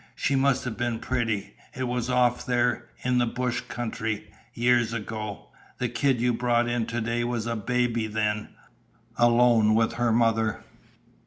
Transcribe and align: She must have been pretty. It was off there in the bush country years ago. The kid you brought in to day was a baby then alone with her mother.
She 0.15 0.35
must 0.35 0.63
have 0.65 0.77
been 0.77 0.97
pretty. 0.97 1.53
It 1.75 1.83
was 1.83 2.09
off 2.09 2.43
there 2.43 2.87
in 3.03 3.19
the 3.19 3.27
bush 3.27 3.61
country 3.67 4.31
years 4.55 4.93
ago. 4.93 5.49
The 5.77 5.89
kid 5.89 6.19
you 6.19 6.33
brought 6.33 6.67
in 6.67 6.87
to 6.87 7.01
day 7.01 7.23
was 7.23 7.45
a 7.45 7.55
baby 7.55 8.07
then 8.07 8.49
alone 9.17 9.75
with 9.75 9.93
her 9.93 10.11
mother. 10.11 10.63